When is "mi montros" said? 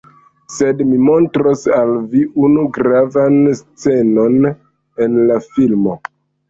0.91-1.65